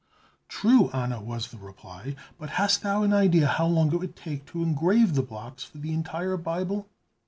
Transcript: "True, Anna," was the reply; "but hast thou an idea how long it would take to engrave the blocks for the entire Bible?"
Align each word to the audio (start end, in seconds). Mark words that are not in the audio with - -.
"True, 0.49 0.89
Anna," 0.93 1.21
was 1.21 1.49
the 1.51 1.59
reply; 1.59 2.15
"but 2.39 2.49
hast 2.49 2.81
thou 2.81 3.03
an 3.03 3.13
idea 3.13 3.45
how 3.45 3.67
long 3.67 3.93
it 3.93 3.97
would 3.99 4.15
take 4.15 4.47
to 4.47 4.63
engrave 4.63 5.13
the 5.13 5.21
blocks 5.21 5.63
for 5.63 5.77
the 5.77 5.93
entire 5.93 6.37
Bible?" 6.37 6.87